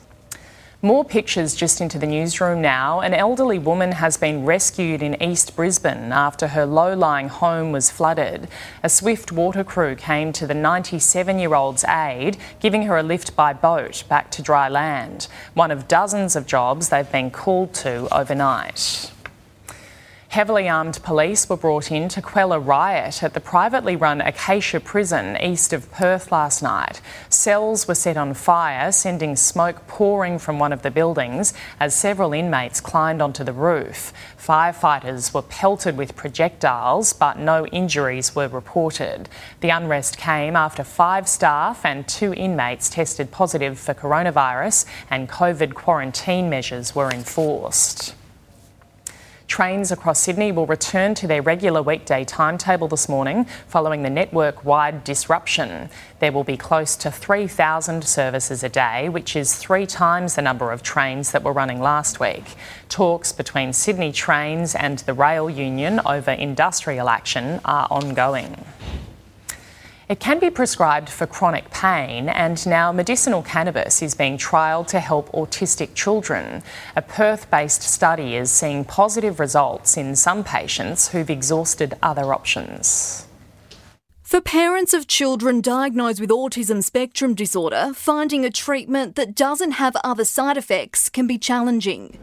More 0.84 1.04
pictures 1.04 1.54
just 1.54 1.80
into 1.80 1.96
the 1.96 2.08
newsroom 2.08 2.60
now. 2.60 3.02
An 3.02 3.14
elderly 3.14 3.56
woman 3.60 3.92
has 3.92 4.16
been 4.16 4.44
rescued 4.44 5.00
in 5.00 5.22
East 5.22 5.54
Brisbane 5.54 6.10
after 6.10 6.48
her 6.48 6.66
low 6.66 6.92
lying 6.92 7.28
home 7.28 7.70
was 7.70 7.88
flooded. 7.88 8.48
A 8.82 8.88
swift 8.88 9.30
water 9.30 9.62
crew 9.62 9.94
came 9.94 10.32
to 10.32 10.44
the 10.44 10.54
97 10.54 11.38
year 11.38 11.54
old's 11.54 11.84
aid, 11.84 12.36
giving 12.58 12.82
her 12.86 12.96
a 12.96 13.02
lift 13.04 13.36
by 13.36 13.52
boat 13.52 14.02
back 14.08 14.32
to 14.32 14.42
dry 14.42 14.68
land. 14.68 15.28
One 15.54 15.70
of 15.70 15.86
dozens 15.86 16.34
of 16.34 16.48
jobs 16.48 16.88
they've 16.88 17.12
been 17.12 17.30
called 17.30 17.74
to 17.74 18.12
overnight. 18.12 19.12
Heavily 20.32 20.66
armed 20.66 20.98
police 21.02 21.46
were 21.46 21.58
brought 21.58 21.92
in 21.92 22.08
to 22.08 22.22
quell 22.22 22.54
a 22.54 22.58
riot 22.58 23.22
at 23.22 23.34
the 23.34 23.38
privately 23.40 23.96
run 23.96 24.22
Acacia 24.22 24.80
prison 24.80 25.36
east 25.42 25.74
of 25.74 25.92
Perth 25.92 26.32
last 26.32 26.62
night. 26.62 27.02
Cells 27.28 27.86
were 27.86 27.94
set 27.94 28.16
on 28.16 28.32
fire, 28.32 28.90
sending 28.92 29.36
smoke 29.36 29.86
pouring 29.86 30.38
from 30.38 30.58
one 30.58 30.72
of 30.72 30.80
the 30.80 30.90
buildings 30.90 31.52
as 31.78 31.94
several 31.94 32.32
inmates 32.32 32.80
climbed 32.80 33.20
onto 33.20 33.44
the 33.44 33.52
roof. 33.52 34.10
Firefighters 34.38 35.34
were 35.34 35.42
pelted 35.42 35.98
with 35.98 36.16
projectiles, 36.16 37.12
but 37.12 37.38
no 37.38 37.66
injuries 37.66 38.34
were 38.34 38.48
reported. 38.48 39.28
The 39.60 39.68
unrest 39.68 40.16
came 40.16 40.56
after 40.56 40.82
five 40.82 41.28
staff 41.28 41.84
and 41.84 42.08
two 42.08 42.32
inmates 42.32 42.88
tested 42.88 43.30
positive 43.32 43.78
for 43.78 43.92
coronavirus 43.92 44.86
and 45.10 45.28
COVID 45.28 45.74
quarantine 45.74 46.48
measures 46.48 46.94
were 46.94 47.10
enforced. 47.10 48.14
Trains 49.52 49.92
across 49.92 50.18
Sydney 50.18 50.50
will 50.50 50.64
return 50.64 51.14
to 51.16 51.26
their 51.26 51.42
regular 51.42 51.82
weekday 51.82 52.24
timetable 52.24 52.88
this 52.88 53.06
morning 53.06 53.44
following 53.68 54.02
the 54.02 54.08
network 54.08 54.64
wide 54.64 55.04
disruption. 55.04 55.90
There 56.20 56.32
will 56.32 56.42
be 56.42 56.56
close 56.56 56.96
to 56.96 57.10
3,000 57.10 58.02
services 58.02 58.64
a 58.64 58.70
day, 58.70 59.10
which 59.10 59.36
is 59.36 59.54
three 59.54 59.84
times 59.84 60.36
the 60.36 60.40
number 60.40 60.72
of 60.72 60.82
trains 60.82 61.32
that 61.32 61.42
were 61.42 61.52
running 61.52 61.82
last 61.82 62.18
week. 62.18 62.54
Talks 62.88 63.30
between 63.30 63.74
Sydney 63.74 64.10
Trains 64.10 64.74
and 64.74 65.00
the 65.00 65.12
Rail 65.12 65.50
Union 65.50 66.00
over 66.06 66.30
industrial 66.30 67.10
action 67.10 67.60
are 67.66 67.86
ongoing. 67.90 68.56
It 70.12 70.20
can 70.20 70.38
be 70.38 70.50
prescribed 70.50 71.08
for 71.08 71.26
chronic 71.26 71.70
pain, 71.70 72.28
and 72.28 72.66
now 72.66 72.92
medicinal 72.92 73.42
cannabis 73.42 74.02
is 74.02 74.14
being 74.14 74.36
trialled 74.36 74.88
to 74.88 75.00
help 75.00 75.32
autistic 75.32 75.94
children. 75.94 76.62
A 76.94 77.00
Perth 77.00 77.50
based 77.50 77.80
study 77.80 78.36
is 78.36 78.50
seeing 78.50 78.84
positive 78.84 79.40
results 79.40 79.96
in 79.96 80.14
some 80.14 80.44
patients 80.44 81.08
who've 81.08 81.30
exhausted 81.30 81.94
other 82.02 82.34
options. 82.34 83.26
For 84.20 84.42
parents 84.42 84.92
of 84.92 85.06
children 85.06 85.62
diagnosed 85.62 86.20
with 86.20 86.28
autism 86.28 86.84
spectrum 86.84 87.34
disorder, 87.34 87.92
finding 87.94 88.44
a 88.44 88.50
treatment 88.50 89.16
that 89.16 89.34
doesn't 89.34 89.72
have 89.72 89.96
other 90.04 90.26
side 90.26 90.58
effects 90.58 91.08
can 91.08 91.26
be 91.26 91.38
challenging. 91.38 92.18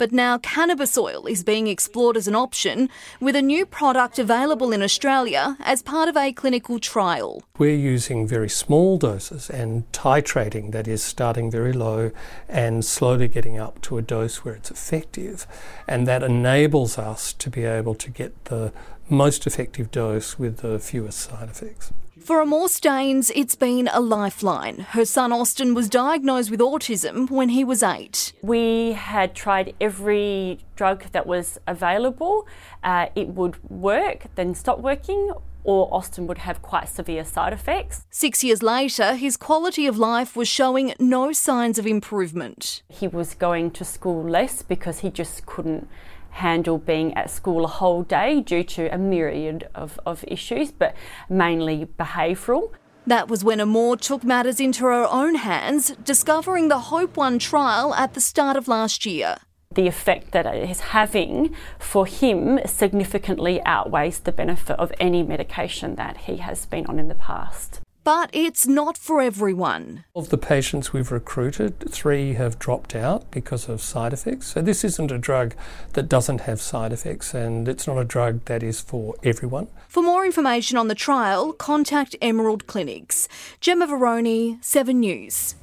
But 0.00 0.12
now 0.12 0.38
cannabis 0.38 0.96
oil 0.96 1.26
is 1.26 1.44
being 1.44 1.66
explored 1.66 2.16
as 2.16 2.26
an 2.26 2.34
option, 2.34 2.88
with 3.20 3.36
a 3.36 3.42
new 3.42 3.66
product 3.66 4.18
available 4.18 4.72
in 4.72 4.80
Australia 4.82 5.58
as 5.60 5.82
part 5.82 6.08
of 6.08 6.16
a 6.16 6.32
clinical 6.32 6.78
trial. 6.78 7.42
We're 7.58 7.76
using 7.76 8.26
very 8.26 8.48
small 8.48 8.96
doses 8.96 9.50
and 9.50 9.84
titrating, 9.92 10.72
that 10.72 10.88
is, 10.88 11.02
starting 11.02 11.50
very 11.50 11.74
low 11.74 12.12
and 12.48 12.82
slowly 12.82 13.28
getting 13.28 13.58
up 13.58 13.82
to 13.82 13.98
a 13.98 14.02
dose 14.02 14.42
where 14.42 14.54
it's 14.54 14.70
effective. 14.70 15.46
And 15.86 16.08
that 16.08 16.22
enables 16.22 16.96
us 16.96 17.34
to 17.34 17.50
be 17.50 17.64
able 17.64 17.94
to 17.96 18.10
get 18.10 18.46
the 18.46 18.72
most 19.10 19.46
effective 19.46 19.90
dose 19.90 20.38
with 20.38 20.58
the 20.58 20.78
fewest 20.78 21.18
side 21.18 21.48
effects. 21.48 21.92
For 22.20 22.42
Amor 22.42 22.68
Staines, 22.68 23.32
it's 23.34 23.56
been 23.56 23.88
a 23.92 23.98
lifeline. 23.98 24.80
Her 24.90 25.04
son 25.04 25.32
Austin 25.32 25.74
was 25.74 25.88
diagnosed 25.88 26.50
with 26.50 26.60
autism 26.60 27.30
when 27.30 27.48
he 27.48 27.64
was 27.64 27.82
eight. 27.82 28.34
We 28.42 28.92
had 28.92 29.34
tried 29.34 29.74
every 29.80 30.60
drug 30.76 31.04
that 31.12 31.26
was 31.26 31.58
available. 31.66 32.46
Uh, 32.84 33.06
it 33.14 33.28
would 33.28 33.56
work, 33.70 34.26
then 34.34 34.54
stop 34.54 34.80
working, 34.80 35.32
or 35.64 35.92
Austin 35.92 36.26
would 36.26 36.38
have 36.38 36.62
quite 36.62 36.88
severe 36.88 37.24
side 37.24 37.52
effects. 37.52 38.04
Six 38.10 38.44
years 38.44 38.62
later, 38.62 39.14
his 39.14 39.36
quality 39.36 39.86
of 39.86 39.98
life 39.98 40.36
was 40.36 40.46
showing 40.46 40.94
no 40.98 41.32
signs 41.32 41.78
of 41.78 41.86
improvement. 41.86 42.82
He 42.88 43.08
was 43.08 43.34
going 43.34 43.70
to 43.72 43.84
school 43.84 44.22
less 44.22 44.62
because 44.62 45.00
he 45.00 45.10
just 45.10 45.46
couldn't 45.46 45.88
handle 46.30 46.78
being 46.78 47.14
at 47.14 47.30
school 47.30 47.64
a 47.64 47.68
whole 47.68 48.02
day 48.02 48.40
due 48.40 48.64
to 48.64 48.92
a 48.94 48.98
myriad 48.98 49.68
of, 49.74 49.98
of 50.06 50.24
issues, 50.28 50.70
but 50.70 50.94
mainly 51.28 51.86
behavioural. 51.98 52.72
That 53.06 53.28
was 53.28 53.42
when 53.42 53.60
Amor 53.60 53.96
took 53.96 54.22
matters 54.24 54.60
into 54.60 54.84
her 54.84 55.04
own 55.04 55.36
hands, 55.36 55.90
discovering 56.04 56.68
the 56.68 56.78
Hope 56.78 57.16
One 57.16 57.38
trial 57.38 57.94
at 57.94 58.14
the 58.14 58.20
start 58.20 58.56
of 58.56 58.68
last 58.68 59.06
year. 59.06 59.38
The 59.74 59.86
effect 59.86 60.32
that 60.32 60.46
it 60.46 60.68
is 60.68 60.80
having 60.80 61.54
for 61.78 62.04
him 62.04 62.58
significantly 62.66 63.60
outweighs 63.64 64.18
the 64.18 64.32
benefit 64.32 64.78
of 64.78 64.92
any 64.98 65.22
medication 65.22 65.94
that 65.94 66.16
he 66.18 66.38
has 66.38 66.66
been 66.66 66.86
on 66.86 66.98
in 66.98 67.08
the 67.08 67.14
past. 67.14 67.80
But 68.02 68.30
it's 68.32 68.66
not 68.66 68.96
for 68.96 69.20
everyone. 69.20 70.04
Of 70.16 70.30
the 70.30 70.38
patients 70.38 70.92
we've 70.92 71.12
recruited, 71.12 71.90
three 71.90 72.32
have 72.32 72.58
dropped 72.58 72.94
out 72.94 73.30
because 73.30 73.68
of 73.68 73.82
side 73.82 74.14
effects. 74.14 74.46
So, 74.46 74.62
this 74.62 74.84
isn't 74.84 75.10
a 75.10 75.18
drug 75.18 75.54
that 75.92 76.08
doesn't 76.08 76.42
have 76.42 76.62
side 76.62 76.92
effects, 76.92 77.34
and 77.34 77.68
it's 77.68 77.86
not 77.86 77.98
a 77.98 78.04
drug 78.04 78.46
that 78.46 78.62
is 78.62 78.80
for 78.80 79.14
everyone. 79.22 79.68
For 79.86 80.02
more 80.02 80.24
information 80.24 80.78
on 80.78 80.88
the 80.88 80.94
trial, 80.94 81.52
contact 81.52 82.16
Emerald 82.22 82.66
Clinics. 82.66 83.28
Gemma 83.60 83.86
Veroni, 83.86 84.64
7 84.64 84.98
News. 84.98 85.56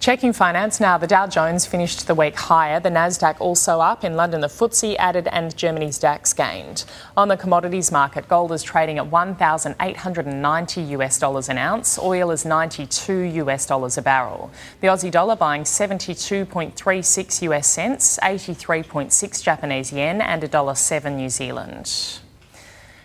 Checking 0.00 0.34
finance 0.34 0.80
now, 0.80 0.98
the 0.98 1.06
Dow 1.06 1.26
Jones 1.26 1.64
finished 1.64 2.06
the 2.06 2.14
week 2.14 2.36
higher. 2.36 2.78
The 2.78 2.90
Nasdaq 2.90 3.40
also 3.40 3.80
up. 3.80 4.04
In 4.04 4.16
London, 4.16 4.42
the 4.42 4.48
FTSE 4.48 4.96
added 4.98 5.28
and 5.28 5.56
Germany's 5.56 5.98
DAX 5.98 6.34
gained. 6.34 6.84
On 7.16 7.28
the 7.28 7.38
commodities 7.38 7.90
market, 7.90 8.28
gold 8.28 8.52
is 8.52 8.62
trading 8.62 8.98
at 8.98 9.06
1,890 9.06 10.82
US 10.82 11.18
dollars 11.18 11.48
an 11.48 11.56
ounce. 11.56 11.98
Oil 11.98 12.30
is 12.30 12.44
92 12.44 13.18
US 13.44 13.64
dollars 13.64 13.96
a 13.96 14.02
barrel. 14.02 14.50
The 14.82 14.88
Aussie 14.88 15.10
dollar 15.10 15.36
buying 15.36 15.62
72.36 15.62 17.42
US 17.42 17.66
cents, 17.66 18.18
83.6 18.22 19.42
Japanese 19.42 19.90
yen, 19.90 20.20
and 20.20 20.42
$1.07 20.42 21.14
New 21.14 21.30
Zealand. 21.30 22.20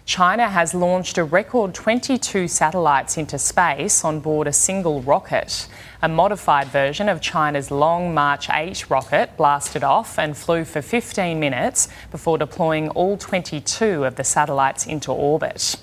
China 0.10 0.50
has 0.50 0.74
launched 0.74 1.20
a 1.20 1.24
record 1.24 1.76
22 1.76 2.48
satellites 2.48 3.16
into 3.16 3.38
space 3.38 4.04
on 4.04 4.20
board 4.20 4.48
a 4.48 4.52
single 4.52 5.04
rocket. 5.04 5.68
A 6.02 6.10
modified 6.10 6.66
version 6.70 7.08
of 7.08 7.22
China's 7.22 7.70
Long 7.70 8.12
March 8.12 8.50
8 8.50 8.90
rocket 8.90 9.38
blasted 9.38 9.84
off 9.84 10.18
and 10.18 10.36
flew 10.36 10.66
for 10.66 10.82
15 10.82 11.40
minutes 11.40 11.90
before 12.10 12.40
deploying 12.40 12.90
all 12.90 13.18
22 13.18 14.04
of 14.04 14.16
the 14.16 14.24
satellites 14.24 14.88
into 14.88 15.12
orbit. 15.12 15.76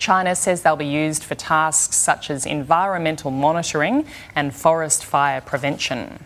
China 0.00 0.34
says 0.34 0.62
they'll 0.62 0.74
be 0.74 0.84
used 0.84 1.22
for 1.22 1.36
tasks 1.36 1.94
such 1.94 2.28
as 2.28 2.44
environmental 2.44 3.30
monitoring 3.30 4.04
and 4.34 4.52
forest 4.52 5.04
fire 5.04 5.40
prevention. 5.40 6.18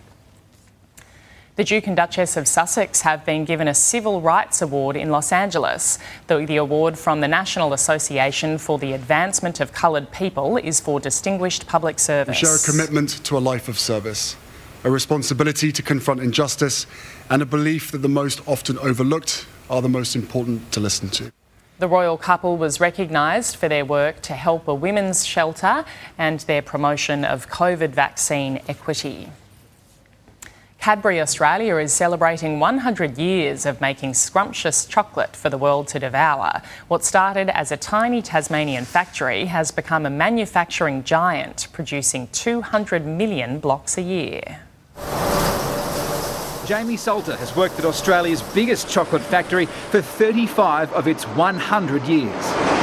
The 1.56 1.62
Duke 1.62 1.86
and 1.86 1.96
Duchess 1.96 2.36
of 2.36 2.48
Sussex 2.48 3.02
have 3.02 3.24
been 3.24 3.44
given 3.44 3.68
a 3.68 3.74
Civil 3.74 4.20
Rights 4.20 4.60
Award 4.60 4.96
in 4.96 5.10
Los 5.10 5.30
Angeles. 5.30 6.00
The, 6.26 6.44
the, 6.44 6.56
award 6.56 6.98
from 6.98 7.20
the 7.20 7.28
National 7.28 7.72
Association 7.72 8.58
for 8.58 8.76
the 8.76 8.92
Advancement 8.92 9.60
of 9.60 9.72
Coloured 9.72 10.10
People 10.10 10.56
is 10.56 10.80
for 10.80 10.98
distinguished 10.98 11.68
public 11.68 12.00
service. 12.00 12.42
We 12.42 12.48
share 12.48 12.56
a 12.56 12.58
commitment 12.58 13.24
to 13.26 13.38
a 13.38 13.38
life 13.38 13.68
of 13.68 13.78
service, 13.78 14.34
a 14.82 14.90
responsibility 14.90 15.70
to 15.70 15.80
confront 15.80 16.18
injustice, 16.22 16.88
and 17.30 17.40
a 17.40 17.46
belief 17.46 17.92
that 17.92 17.98
the 17.98 18.08
most 18.08 18.40
often 18.48 18.76
overlooked 18.80 19.46
are 19.70 19.80
the 19.80 19.88
most 19.88 20.16
important 20.16 20.72
to 20.72 20.80
listen 20.80 21.08
to. 21.10 21.30
The 21.78 21.86
royal 21.86 22.18
couple 22.18 22.56
was 22.56 22.80
recognised 22.80 23.54
for 23.54 23.68
their 23.68 23.84
work 23.84 24.22
to 24.22 24.32
help 24.32 24.66
a 24.66 24.74
women's 24.74 25.24
shelter 25.24 25.84
and 26.18 26.40
their 26.40 26.62
promotion 26.62 27.24
of 27.24 27.48
COVID 27.48 27.90
vaccine 27.90 28.60
equity. 28.66 29.28
Cadbury 30.84 31.18
Australia 31.18 31.76
is 31.78 31.94
celebrating 31.94 32.60
100 32.60 33.16
years 33.16 33.64
of 33.64 33.80
making 33.80 34.12
scrumptious 34.12 34.84
chocolate 34.84 35.34
for 35.34 35.48
the 35.48 35.56
world 35.56 35.88
to 35.88 35.98
devour. 35.98 36.60
What 36.88 37.06
started 37.06 37.48
as 37.48 37.72
a 37.72 37.78
tiny 37.78 38.20
Tasmanian 38.20 38.84
factory 38.84 39.46
has 39.46 39.70
become 39.70 40.04
a 40.04 40.10
manufacturing 40.10 41.02
giant, 41.02 41.68
producing 41.72 42.28
200 42.32 43.06
million 43.06 43.60
blocks 43.60 43.96
a 43.96 44.02
year. 44.02 44.60
Jamie 46.66 46.98
Salter 46.98 47.36
has 47.36 47.56
worked 47.56 47.78
at 47.78 47.86
Australia's 47.86 48.42
biggest 48.42 48.86
chocolate 48.86 49.22
factory 49.22 49.64
for 49.64 50.02
35 50.02 50.92
of 50.92 51.08
its 51.08 51.24
100 51.28 52.02
years. 52.04 52.73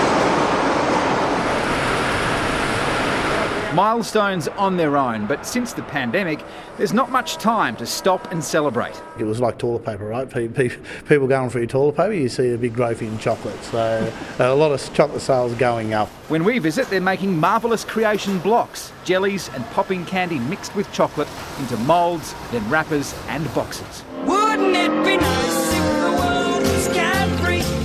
Milestones 3.73 4.49
on 4.49 4.75
their 4.75 4.97
own, 4.97 5.27
but 5.27 5.45
since 5.45 5.71
the 5.71 5.83
pandemic, 5.83 6.43
there's 6.77 6.93
not 6.93 7.09
much 7.09 7.37
time 7.37 7.75
to 7.77 7.85
stop 7.85 8.29
and 8.31 8.43
celebrate. 8.43 9.01
It 9.17 9.23
was 9.23 9.39
like 9.39 9.57
toilet 9.57 9.85
paper, 9.85 10.05
right? 10.05 10.29
People 10.29 11.27
going 11.27 11.49
for 11.49 11.59
your 11.59 11.67
toilet 11.67 11.95
paper, 11.95 12.13
you 12.13 12.27
see 12.27 12.53
a 12.53 12.57
big 12.57 12.73
growth 12.73 13.01
in 13.01 13.17
chocolate. 13.17 13.63
So 13.63 14.11
uh, 14.39 14.43
a 14.43 14.55
lot 14.55 14.71
of 14.73 14.93
chocolate 14.93 15.21
sales 15.21 15.53
going 15.55 15.93
up. 15.93 16.09
When 16.27 16.43
we 16.43 16.59
visit, 16.59 16.89
they're 16.89 16.99
making 16.99 17.39
marvellous 17.39 17.85
creation 17.85 18.39
blocks, 18.39 18.91
jellies 19.05 19.49
and 19.49 19.65
popping 19.67 20.05
candy 20.05 20.39
mixed 20.39 20.75
with 20.75 20.91
chocolate 20.91 21.29
into 21.59 21.77
moulds, 21.77 22.35
then 22.51 22.69
wrappers 22.69 23.15
and 23.29 23.45
boxes. 23.53 24.03
Wouldn't 24.25 24.75
it 24.75 25.05
be 25.05 25.17
nice 25.17 25.40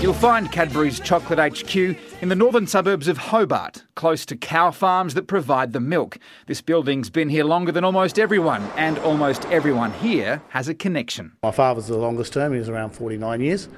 You'll 0.06 0.14
find 0.14 0.52
Cadbury's 0.52 1.00
Chocolate 1.00 1.40
HQ 1.40 1.74
in 1.74 2.28
the 2.28 2.36
northern 2.36 2.68
suburbs 2.68 3.08
of 3.08 3.18
Hobart, 3.18 3.82
close 3.96 4.24
to 4.26 4.36
cow 4.36 4.70
farms 4.70 5.14
that 5.14 5.26
provide 5.26 5.72
the 5.72 5.80
milk. 5.80 6.20
This 6.46 6.60
building's 6.60 7.10
been 7.10 7.28
here 7.28 7.42
longer 7.42 7.72
than 7.72 7.82
almost 7.82 8.16
everyone, 8.16 8.62
and 8.76 9.00
almost 9.00 9.46
everyone 9.46 9.92
here 9.94 10.40
has 10.50 10.68
a 10.68 10.74
connection. 10.74 11.32
My 11.42 11.50
father's 11.50 11.88
the 11.88 11.96
longest 11.96 12.34
term, 12.34 12.52
he 12.52 12.60
was 12.60 12.68
around 12.68 12.90
49 12.90 13.40
years. 13.40 13.68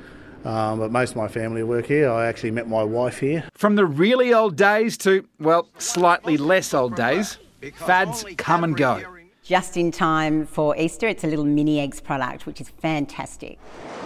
Um, 0.44 0.80
but 0.80 0.90
most 0.92 1.12
of 1.12 1.16
my 1.16 1.28
family 1.28 1.62
work 1.62 1.86
here. 1.86 2.10
I 2.10 2.26
actually 2.26 2.50
met 2.50 2.68
my 2.68 2.84
wife 2.84 3.20
here. 3.20 3.48
From 3.54 3.76
the 3.76 3.86
really 3.86 4.34
old 4.34 4.54
days 4.54 4.98
to, 4.98 5.26
well, 5.40 5.70
slightly 5.78 6.36
less 6.36 6.74
old 6.74 6.94
days, 6.94 7.38
fads 7.72 8.26
come 8.36 8.64
and 8.64 8.76
go. 8.76 9.17
Just 9.48 9.78
in 9.78 9.90
time 9.90 10.44
for 10.44 10.76
Easter, 10.76 11.08
it's 11.08 11.24
a 11.24 11.26
little 11.26 11.46
mini 11.46 11.80
eggs 11.80 12.02
product, 12.02 12.44
which 12.44 12.60
is 12.60 12.68
fantastic. 12.68 13.58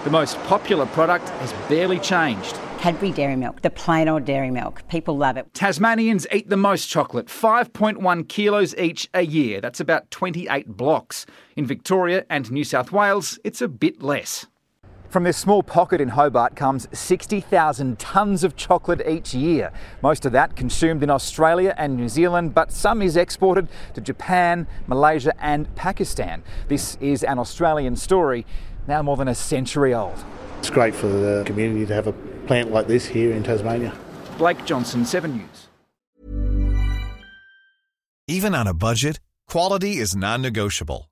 The 0.05 0.11
most 0.11 0.39
popular 0.45 0.87
product 0.87 1.31
has 1.31 1.53
barely 1.69 1.99
changed. 1.99 2.55
Cadbury 2.79 3.11
Dairy 3.11 3.35
Milk, 3.35 3.61
the 3.61 3.71
plain 3.71 4.07
old 4.07 4.25
dairy 4.25 4.53
milk. 4.53 4.87
People 4.87 5.17
love 5.17 5.37
it. 5.37 5.53
Tasmanians 5.53 6.29
eat 6.31 6.49
the 6.49 6.57
most 6.57 6.89
chocolate, 6.89 7.27
5.1 7.27 8.29
kilos 8.29 8.73
each 8.77 9.09
a 9.15 9.23
year. 9.23 9.61
That's 9.61 9.81
about 9.81 10.09
28 10.13 10.77
blocks. 10.77 11.27
In 11.57 11.67
Victoria 11.67 12.25
and 12.31 12.49
New 12.53 12.63
South 12.63 12.93
Wales, 12.93 13.41
it's 13.43 13.61
a 13.61 13.67
bit 13.67 14.01
less. 14.01 14.47
From 15.13 15.25
this 15.25 15.37
small 15.37 15.63
pocket 15.63 16.01
in 16.01 16.09
Hobart 16.09 16.57
comes 16.57 16.89
60,000 16.91 17.99
tonnes 17.99 18.45
of 18.45 18.57
chocolate 18.57 19.07
each 19.07 19.35
year. 19.35 19.71
Most 20.01 20.25
of 20.25 20.33
that 20.33 20.57
consumed 20.57 21.03
in 21.03 21.11
Australia 21.11 21.75
and 21.77 21.99
New 21.99 22.09
Zealand, 22.09 22.55
but 22.55 22.73
some 22.73 23.03
is 23.03 23.15
exported 23.15 23.69
to 23.93 24.01
Japan, 24.01 24.67
Malaysia, 24.87 25.35
and 25.39 25.69
Pakistan. 25.77 26.43
This 26.69 26.97
is 26.99 27.25
an 27.25 27.39
Australian 27.39 27.95
story, 27.95 28.47
now 28.87 29.03
more 29.03 29.19
than 29.19 29.29
a 29.29 29.35
century 29.35 29.93
old. 29.93 30.17
It's 30.61 30.71
great 30.71 30.95
for 30.95 31.09
the 31.09 31.43
community 31.45 31.85
to 31.85 31.93
have 31.93 32.07
a 32.07 32.15
plant 32.47 32.73
like 32.73 32.87
this 32.87 33.05
here 33.05 33.33
in 33.33 33.43
Tasmania. 33.43 33.93
Blake 34.39 34.65
Johnson, 34.65 35.05
7 35.05 35.37
News. 35.37 35.69
Even 38.27 38.55
on 38.55 38.67
a 38.67 38.73
budget, 38.73 39.21
quality 39.47 39.99
is 39.99 40.17
non 40.17 40.41
negotiable. 40.41 41.12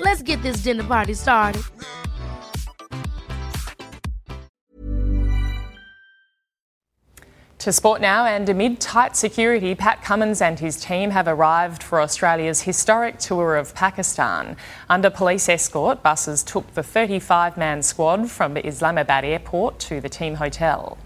Let's 0.00 0.22
get 0.22 0.42
this 0.42 0.62
dinner 0.62 0.84
party 0.84 1.14
started. 1.14 1.64
To 7.58 7.72
sport 7.72 8.00
now, 8.00 8.24
and 8.24 8.48
amid 8.48 8.80
tight 8.80 9.16
security, 9.16 9.74
Pat 9.74 10.00
Cummins 10.00 10.40
and 10.40 10.60
his 10.60 10.80
team 10.80 11.10
have 11.10 11.26
arrived 11.26 11.82
for 11.82 12.00
Australia's 12.00 12.62
historic 12.62 13.18
tour 13.18 13.56
of 13.56 13.74
Pakistan. 13.74 14.56
Under 14.88 15.10
police 15.10 15.48
escort, 15.48 16.00
buses 16.00 16.44
took 16.44 16.72
the 16.74 16.84
35 16.84 17.56
man 17.56 17.82
squad 17.82 18.30
from 18.30 18.56
Islamabad 18.56 19.24
airport 19.24 19.80
to 19.80 20.00
the 20.00 20.08
team 20.08 20.36
hotel. 20.36 20.96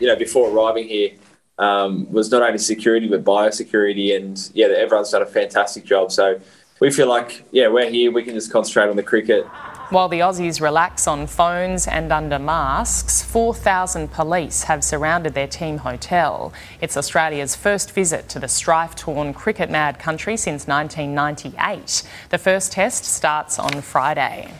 You 0.00 0.06
know, 0.06 0.16
before 0.16 0.50
arriving 0.50 0.88
here, 0.88 1.10
um, 1.58 2.10
was 2.10 2.30
not 2.30 2.42
only 2.42 2.58
security 2.58 3.06
but 3.06 3.22
biosecurity, 3.22 4.16
and 4.16 4.50
yeah, 4.54 4.68
everyone's 4.68 5.10
done 5.10 5.22
a 5.22 5.26
fantastic 5.26 5.84
job. 5.84 6.10
So 6.10 6.40
we 6.80 6.90
feel 6.90 7.08
like 7.08 7.44
yeah, 7.50 7.68
we're 7.68 7.90
here. 7.90 8.10
We 8.12 8.22
can 8.22 8.34
just 8.34 8.52
concentrate 8.52 8.88
on 8.88 8.96
the 8.96 9.02
cricket. 9.02 9.46
While 9.90 10.10
the 10.10 10.20
Aussies 10.20 10.60
relax 10.60 11.06
on 11.06 11.26
phones 11.26 11.86
and 11.86 12.12
under 12.12 12.38
masks, 12.38 13.22
4,000 13.22 14.08
police 14.08 14.64
have 14.64 14.84
surrounded 14.84 15.32
their 15.32 15.46
team 15.46 15.78
hotel. 15.78 16.52
It's 16.82 16.94
Australia's 16.94 17.56
first 17.56 17.92
visit 17.92 18.28
to 18.28 18.38
the 18.38 18.48
strife 18.48 18.94
torn 18.94 19.32
cricket 19.32 19.70
mad 19.70 19.98
country 19.98 20.36
since 20.36 20.66
1998. 20.66 22.02
The 22.28 22.36
first 22.36 22.72
test 22.72 23.06
starts 23.06 23.58
on 23.58 23.80
Friday. 23.80 24.52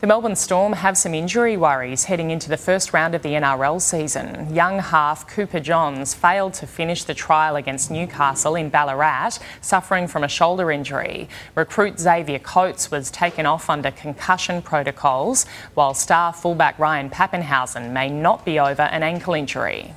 The 0.00 0.06
Melbourne 0.06 0.36
Storm 0.36 0.74
have 0.74 0.96
some 0.96 1.12
injury 1.12 1.56
worries 1.56 2.04
heading 2.04 2.30
into 2.30 2.48
the 2.48 2.56
first 2.56 2.92
round 2.92 3.16
of 3.16 3.22
the 3.22 3.30
NRL 3.30 3.82
season. 3.82 4.54
Young 4.54 4.78
half 4.78 5.26
Cooper 5.26 5.58
Johns 5.58 6.14
failed 6.14 6.54
to 6.54 6.68
finish 6.68 7.02
the 7.02 7.14
trial 7.14 7.56
against 7.56 7.90
Newcastle 7.90 8.54
in 8.54 8.68
Ballarat, 8.68 9.40
suffering 9.60 10.06
from 10.06 10.22
a 10.22 10.28
shoulder 10.28 10.70
injury. 10.70 11.28
Recruit 11.56 11.98
Xavier 11.98 12.38
Coates 12.38 12.92
was 12.92 13.10
taken 13.10 13.44
off 13.44 13.68
under 13.68 13.90
concussion 13.90 14.62
protocols, 14.62 15.46
while 15.74 15.94
star 15.94 16.32
fullback 16.32 16.78
Ryan 16.78 17.10
Papenhuyzen 17.10 17.90
may 17.90 18.08
not 18.08 18.44
be 18.44 18.60
over 18.60 18.82
an 18.82 19.02
ankle 19.02 19.34
injury. 19.34 19.96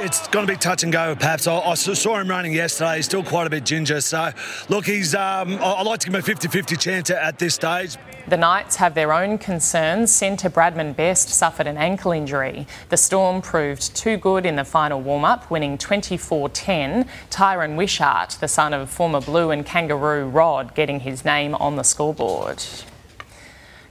It's 0.00 0.28
going 0.28 0.46
to 0.46 0.52
be 0.52 0.56
touch 0.56 0.84
and 0.84 0.92
go, 0.92 1.16
perhaps. 1.16 1.48
I, 1.48 1.58
I, 1.58 1.74
saw 1.74 2.20
him 2.20 2.28
running 2.28 2.52
yesterday. 2.52 2.96
He's 2.96 3.06
still 3.06 3.24
quite 3.24 3.48
a 3.48 3.50
bit 3.50 3.64
ginger. 3.64 4.00
So, 4.00 4.30
look, 4.68 4.86
he's. 4.86 5.12
Um, 5.12 5.54
I, 5.54 5.72
I 5.78 5.82
like 5.82 5.98
to 6.00 6.06
give 6.06 6.14
him 6.14 6.20
a 6.20 6.22
50 6.22 6.46
50 6.46 6.76
chance 6.76 7.10
at, 7.10 7.16
at 7.16 7.38
this 7.40 7.56
stage. 7.56 7.96
The 8.28 8.36
Knights 8.36 8.76
have 8.76 8.94
their 8.94 9.12
own 9.12 9.38
concerns. 9.38 10.12
Centre 10.12 10.50
Bradman 10.50 10.94
Best 10.94 11.30
suffered 11.30 11.66
an 11.66 11.76
ankle 11.76 12.12
injury. 12.12 12.68
The 12.90 12.96
Storm 12.96 13.42
proved 13.42 13.96
too 13.96 14.18
good 14.18 14.46
in 14.46 14.54
the 14.54 14.64
final 14.64 15.00
warm 15.00 15.24
up, 15.24 15.50
winning 15.50 15.76
24 15.78 16.48
10. 16.50 17.08
Tyran 17.30 17.76
Wishart, 17.76 18.36
the 18.40 18.46
son 18.46 18.72
of 18.74 18.88
former 18.90 19.20
Blue 19.20 19.50
and 19.50 19.66
Kangaroo 19.66 20.28
Rod, 20.28 20.76
getting 20.76 21.00
his 21.00 21.24
name 21.24 21.56
on 21.56 21.74
the 21.74 21.82
scoreboard. 21.82 22.62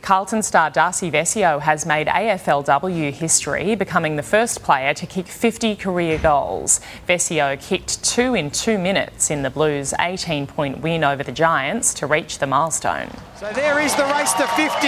Carlton 0.07 0.41
star 0.41 0.69
Darcy 0.69 1.11
Vescio 1.11 1.59
has 1.59 1.85
made 1.85 2.07
AFLW 2.07 3.11
history, 3.11 3.75
becoming 3.75 4.15
the 4.15 4.23
first 4.23 4.63
player 4.63 4.93
to 4.93 5.05
kick 5.05 5.27
50 5.27 5.75
career 5.75 6.17
goals. 6.17 6.79
Vescio 7.05 7.61
kicked 7.61 8.01
two 8.05 8.33
in 8.33 8.49
two 8.49 8.77
minutes 8.77 9.29
in 9.29 9.43
the 9.43 9.49
Blues' 9.49 9.93
18 9.99 10.47
point 10.47 10.79
win 10.79 11.03
over 11.03 11.23
the 11.23 11.33
Giants 11.33 11.93
to 11.95 12.07
reach 12.07 12.39
the 12.39 12.47
milestone. 12.47 13.09
So 13.37 13.51
there 13.51 13.81
is 13.81 13.93
the 13.97 14.05
race 14.05 14.31
to 14.35 14.47
50. 14.47 14.87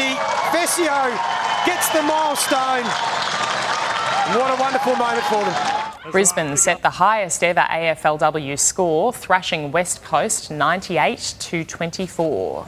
Vescio 0.55 1.11
gets 1.65 1.89
the 1.89 2.01
milestone. 2.01 2.85
What 4.39 4.57
a 4.57 4.61
wonderful 4.61 4.95
moment 4.95 5.25
for 5.25 5.43
them. 5.43 6.11
Brisbane 6.13 6.55
set 6.55 6.81
the 6.81 6.91
highest 6.91 7.43
ever 7.43 7.59
AFLW 7.59 8.57
score, 8.57 9.11
thrashing 9.11 9.73
West 9.73 10.01
Coast 10.01 10.49
98 10.49 11.35
to 11.39 11.65
24. 11.65 12.67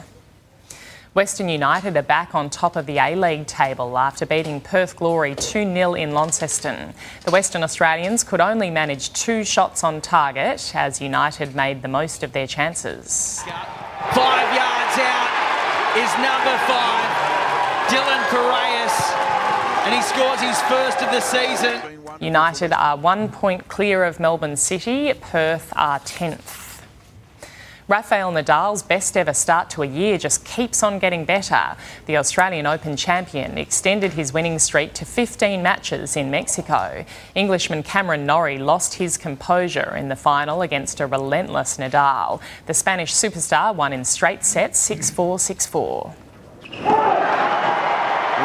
Western 1.14 1.50
United 1.50 1.94
are 1.98 2.02
back 2.02 2.34
on 2.34 2.48
top 2.48 2.74
of 2.74 2.86
the 2.86 2.96
A 2.96 3.14
League 3.14 3.46
table 3.46 3.98
after 3.98 4.24
beating 4.24 4.62
Perth 4.62 4.96
Glory 4.96 5.34
2 5.34 5.70
0 5.70 5.92
in 5.92 6.12
Launceston. 6.12 6.94
The 7.26 7.30
Western 7.30 7.62
Australians 7.62 8.24
could 8.24 8.40
only 8.40 8.70
manage 8.70 9.12
two 9.12 9.44
shots 9.44 9.84
on 9.84 10.00
target 10.00 10.74
as 10.74 11.02
United 11.02 11.54
made 11.54 11.82
the 11.82 11.88
most 11.88 12.22
of 12.22 12.32
their 12.32 12.46
chances. 12.46 13.42
Five 13.42 14.56
yards 14.56 14.96
out 14.96 15.28
is 16.00 16.08
number 16.16 16.56
five, 16.64 17.04
Dylan 17.92 18.24
Pierias, 18.30 18.96
and 19.84 19.94
he 19.94 20.00
scores 20.00 20.40
his 20.40 20.58
first 20.62 21.02
of 21.02 21.10
the 21.10 21.20
season. 21.20 22.00
United 22.20 22.72
are 22.72 22.96
one 22.96 23.28
point 23.28 23.68
clear 23.68 24.04
of 24.04 24.18
Melbourne 24.18 24.56
City, 24.56 25.12
Perth 25.20 25.74
are 25.76 26.00
10th. 26.00 26.71
Rafael 27.88 28.30
Nadal's 28.32 28.82
best 28.82 29.16
ever 29.16 29.34
start 29.34 29.68
to 29.70 29.82
a 29.82 29.86
year 29.86 30.16
just 30.16 30.44
keeps 30.44 30.84
on 30.84 31.00
getting 31.00 31.24
better. 31.24 31.76
The 32.06 32.16
Australian 32.16 32.64
Open 32.64 32.96
champion 32.96 33.58
extended 33.58 34.12
his 34.12 34.32
winning 34.32 34.60
streak 34.60 34.92
to 34.94 35.04
15 35.04 35.60
matches 35.62 36.16
in 36.16 36.30
Mexico. 36.30 37.04
Englishman 37.34 37.82
Cameron 37.82 38.24
Norrie 38.24 38.58
lost 38.58 38.94
his 38.94 39.18
composure 39.18 39.96
in 39.96 40.08
the 40.08 40.16
final 40.16 40.62
against 40.62 41.00
a 41.00 41.06
relentless 41.06 41.76
Nadal. 41.76 42.40
The 42.66 42.74
Spanish 42.74 43.12
superstar 43.12 43.74
won 43.74 43.92
in 43.92 44.04
straight 44.04 44.44
sets 44.44 44.78
6 44.78 45.10
4 45.10 45.38
6 45.40 45.66
4. 45.66 46.14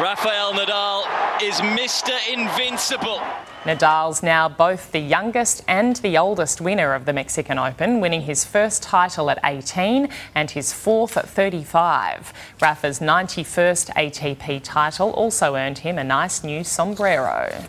Rafael 0.00 0.52
Nadal 0.52 1.02
is 1.42 1.56
Mr. 1.56 2.16
Invincible. 2.32 3.20
Nadal's 3.64 4.22
now 4.22 4.48
both 4.48 4.92
the 4.92 5.00
youngest 5.00 5.64
and 5.66 5.96
the 5.96 6.16
oldest 6.16 6.60
winner 6.60 6.94
of 6.94 7.04
the 7.04 7.12
Mexican 7.12 7.58
Open, 7.58 7.98
winning 7.98 8.22
his 8.22 8.44
first 8.44 8.80
title 8.80 9.28
at 9.28 9.40
18 9.42 10.08
and 10.36 10.52
his 10.52 10.72
fourth 10.72 11.16
at 11.16 11.28
35. 11.28 12.32
Rafa's 12.60 13.00
91st 13.00 13.92
ATP 13.94 14.60
title 14.62 15.10
also 15.10 15.56
earned 15.56 15.78
him 15.78 15.98
a 15.98 16.04
nice 16.04 16.44
new 16.44 16.62
sombrero. 16.62 17.68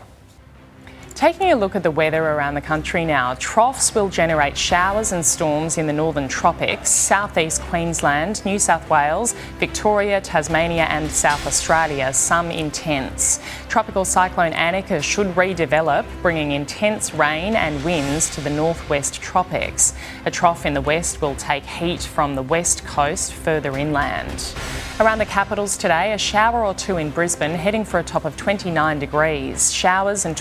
Taking 1.14 1.52
a 1.52 1.56
look 1.56 1.76
at 1.76 1.82
the 1.82 1.90
weather 1.90 2.22
around 2.22 2.54
the 2.54 2.60
country 2.62 3.04
now, 3.04 3.34
troughs 3.34 3.94
will 3.94 4.08
generate 4.08 4.56
showers 4.56 5.12
and 5.12 5.24
storms 5.24 5.76
in 5.76 5.86
the 5.86 5.92
northern 5.92 6.28
tropics, 6.28 6.88
southeast 6.88 7.60
Queensland, 7.62 8.42
New 8.46 8.58
South 8.58 8.88
Wales, 8.88 9.34
Victoria, 9.58 10.20
Tasmania, 10.22 10.84
and 10.84 11.10
South 11.10 11.46
Australia, 11.46 12.12
some 12.14 12.50
intense. 12.50 13.38
Tropical 13.68 14.06
cyclone 14.06 14.52
Anika 14.52 15.02
should 15.02 15.26
redevelop, 15.34 16.06
bringing 16.22 16.52
intense 16.52 17.12
rain 17.12 17.54
and 17.54 17.84
winds 17.84 18.30
to 18.34 18.40
the 18.40 18.50
northwest 18.50 19.20
tropics. 19.20 19.92
A 20.24 20.30
trough 20.30 20.64
in 20.64 20.72
the 20.72 20.80
west 20.80 21.20
will 21.20 21.34
take 21.34 21.64
heat 21.64 22.02
from 22.02 22.34
the 22.34 22.42
west 22.42 22.86
coast 22.86 23.34
further 23.34 23.76
inland. 23.76 24.54
Around 25.00 25.18
the 25.18 25.26
capitals 25.26 25.78
today, 25.78 26.12
a 26.12 26.18
shower 26.18 26.62
or 26.62 26.74
two 26.74 26.98
in 26.98 27.08
Brisbane, 27.08 27.52
heading 27.52 27.86
for 27.86 28.00
a 28.00 28.02
top 28.02 28.26
of 28.26 28.36
29 28.36 28.98
degrees. 28.98 29.72
Showers 29.72 30.26
and 30.26 30.36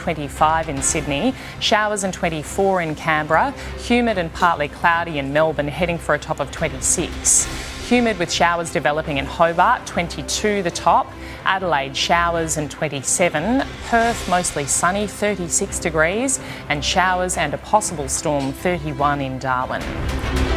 25 0.64 0.70
in 0.70 0.82
Sydney, 0.82 1.34
showers 1.60 2.04
and 2.04 2.14
24 2.14 2.82
in 2.82 2.96
Canberra, 2.96 3.52
humid 3.78 4.18
and 4.18 4.32
partly 4.34 4.68
cloudy 4.68 5.18
in 5.20 5.32
Melbourne, 5.32 5.68
heading 5.68 5.98
for 5.98 6.16
a 6.16 6.20
top 6.20 6.40
of 6.40 6.52
26. 6.52 7.48
Humid 7.90 8.20
with 8.20 8.32
showers 8.32 8.72
developing 8.72 9.18
in 9.18 9.26
Hobart, 9.26 9.86
22 9.88 10.62
the 10.64 10.72
top. 10.72 11.12
Adelaide 11.46 11.96
showers 11.96 12.58
and 12.58 12.70
27. 12.70 13.66
Perth 13.88 14.30
mostly 14.30 14.66
sunny, 14.66 15.08
36 15.08 15.80
degrees. 15.80 16.40
And 16.68 16.84
showers 16.84 17.38
and 17.38 17.54
a 17.54 17.58
possible 17.58 18.10
storm, 18.10 18.52
31 18.52 19.22
in 19.22 19.40
Darwin. 19.40 20.49